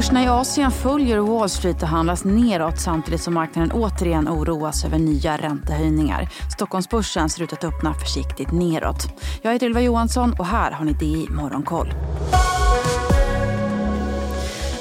[0.00, 4.98] Börserna i Asien följer Wall Street och handlas neråt samtidigt som marknaden återigen oroas över
[4.98, 6.28] nya räntehöjningar.
[6.52, 9.08] Stockholmsbörsen ser ut att öppna försiktigt neråt.
[9.42, 11.92] Jag heter Ylva Johansson och här har ni DI Morgonkoll.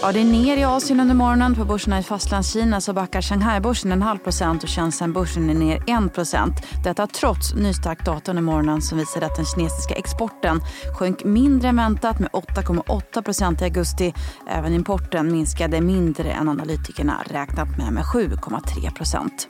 [0.02, 1.56] Ja, det är ner i Asien under morgonen.
[1.56, 6.14] På börserna i Fastlandskina så backar Shanghai-börsen en halv procent och Shenzhen-börsen är ner 1
[6.14, 6.54] procent.
[6.84, 10.62] Detta trots nystark data under morgonen som visade att den kinesiska exporten
[11.00, 14.14] sjönk mindre än väntat med 8,8 procent i augusti.
[14.48, 19.48] Även importen minskade mindre än analytikerna räknat med med 7,3 procent.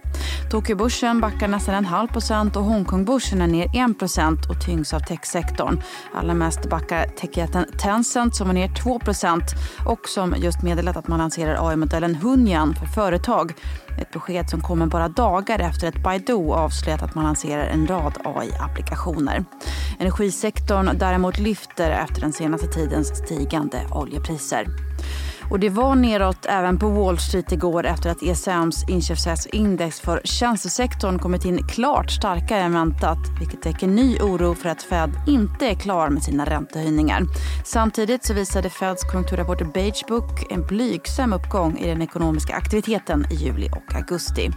[0.52, 4.99] Tokyobörsen backar nästan en halv procent och Hongkongbörsen är ner 1 procent och tyngs av
[4.99, 5.81] techsektorn.
[6.13, 9.45] Allra mest backar techjätten Tencent som var ner 2 procent
[9.85, 13.53] och som just meddelat att man lanserar AI-modellen Hunyan för företag.
[14.02, 18.17] Ett besked som kommer bara dagar efter att Baidu avslöjat att man lanserar en rad
[18.23, 19.45] AI-applikationer.
[19.99, 24.67] Energisektorn däremot lyfter efter den senaste tidens stigande oljepriser.
[25.50, 31.19] Och det var neråt även på Wall Street igår efter att ECMs inköpschefsindex för tjänstesektorn
[31.19, 35.75] kommit in klart starkare än väntat vilket väcker ny oro för att Fed inte är
[35.75, 37.22] klar med sina räntehöjningar.
[37.66, 43.36] Samtidigt så visade Feds konjunkturrapport Beige Book en blygsam uppgång i den ekonomiska aktiviteten i
[43.36, 44.52] juli och augusti.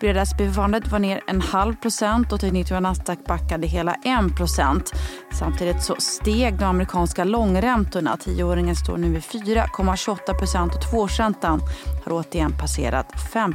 [0.00, 4.92] Breda SP-fundet var ner en halv procent och tekniktura Nasdaq backade hela en procent.
[5.32, 8.16] Samtidigt så steg de amerikanska långräntorna.
[8.16, 11.60] Tioåringen står nu vid 4,28 8 och tvåårsräntan
[12.04, 13.52] har återigen passerat 5.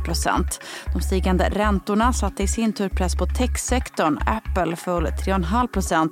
[0.93, 4.17] De stigande räntorna satte i sin tur press på techsektorn.
[4.25, 6.09] Apple föll 3,5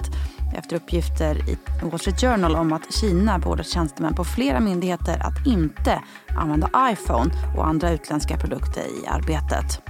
[0.54, 5.48] efter uppgifter i Wall Street Journal om att Kina beordrat tjänstemän på flera myndigheter att
[5.48, 6.02] inte
[6.38, 9.82] använda iPhone och andra utländska produkter i arbetet.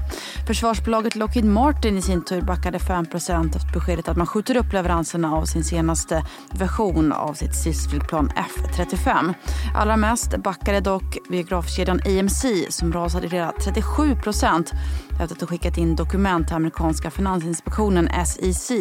[0.48, 5.36] Försvarsbolaget Lockheed Martin i sin tur backade 5% efter beskedet att man skjuter upp leveranserna
[5.36, 9.34] av sin senaste version av sitt stridsflygplan F35.
[9.76, 14.16] Allra mest backade dock biografkedjan AMC som rasade hela 37
[15.22, 18.72] efter att ha skickat in dokument till amerikanska finansinspektionen SEC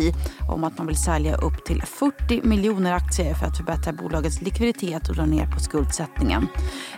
[0.49, 5.09] om att man vill sälja upp till 40 miljoner aktier för att förbättra bolagets likviditet
[5.09, 6.47] och dra ner på skuldsättningen.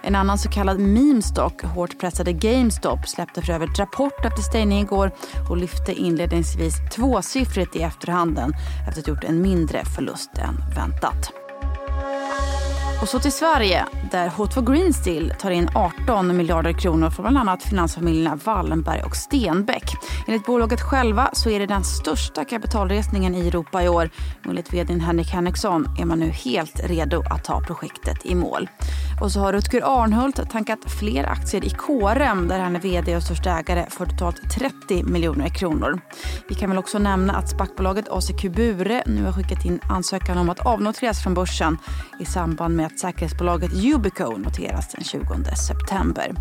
[0.02, 4.81] En annan så kallad meme stock, hårt pressade GameStop, släppte för övrigt rapport efter stängning
[4.81, 5.10] igår
[5.50, 8.52] och lyfte inledningsvis tvåsiffrigt i efterhanden
[8.88, 11.41] efter att ha gjort en mindre förlust än väntat.
[13.02, 17.38] Och så till Sverige där H2 Green Steel tar in 18 miljarder kronor från bland
[17.38, 19.84] annat finansfamiljerna Wallenberg och Stenbeck.
[20.26, 24.10] Enligt bolaget själva så är det den största kapitalresningen i Europa i år.
[24.44, 28.68] Enligt vd Henrik Henriksson är man nu helt redo att ta projektet i mål.
[29.20, 33.22] Och så har Rutger Arnhult tankat fler aktier i KRM där han är vd och
[33.22, 36.00] största ägare för totalt 30 miljoner kronor.
[36.48, 40.50] Vi kan väl också nämna att SPAC-bolaget ACQ Bure nu har skickat in ansökan om
[40.50, 41.78] att avnoteras från börsen
[42.20, 45.25] i samband med att säkerhetsbolaget Yubico noteras den 20
[45.66, 46.34] september.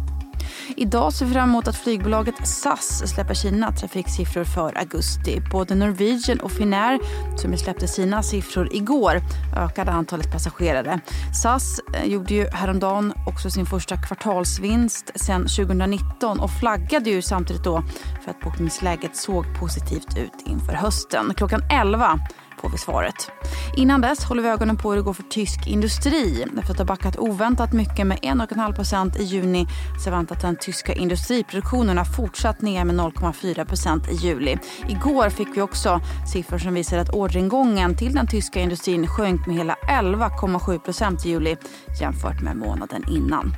[0.76, 5.42] Idag ser vi fram emot att flygbolaget SAS släpper sina trafiksiffror för augusti.
[5.52, 7.00] Både Norwegian och Finnair,
[7.38, 9.22] som släppte sina siffror igår,
[9.58, 11.00] ökade antalet passagerare.
[11.42, 17.64] SAS eh, gjorde ju häromdagen också sin första kvartalsvinst sedan 2019 och flaggade ju samtidigt
[17.64, 17.84] då
[18.24, 21.34] för att bokningsläget såg positivt ut inför hösten.
[21.38, 22.20] Klockan 11
[22.62, 23.32] får vi svaret.
[23.76, 26.46] Innan dess håller vi ögonen på hur det går för tysk industri.
[26.58, 29.68] Efter att ha backat oväntat mycket med 1,5% i juni
[30.04, 34.58] så väntat den tyska industriproduktionen har fortsatt ner med 0,4% i juli.
[34.90, 36.00] Igår fick vi också
[36.34, 41.58] siffror som visar att orderingången till den tyska industrin sjönk med hela 11,7% i juli
[42.02, 43.56] jämfört med månaden innan.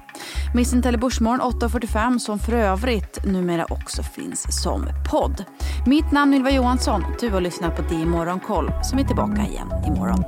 [0.56, 5.44] Missintelli Börsmorgon 8.45 som för övrigt numera också finns som podd.
[5.86, 7.06] Mitt namn är Ylva Johansson.
[7.20, 10.24] Du har lyssnat på DI Morgonkoll som är tillbaka igen imorgon.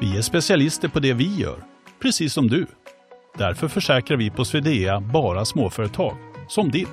[0.00, 1.64] Vi är specialister på det vi gör,
[2.02, 2.66] precis som du.
[3.38, 6.16] Därför försäkrar vi på Swedea bara småföretag,
[6.48, 6.88] som ditt.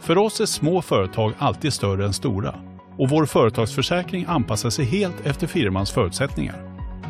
[0.00, 2.54] För oss är små företag alltid större än stora
[2.98, 6.73] och vår företagsförsäkring anpassar sig helt efter firmans förutsättningar.